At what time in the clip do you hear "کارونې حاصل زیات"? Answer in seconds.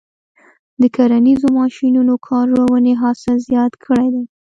2.27-3.73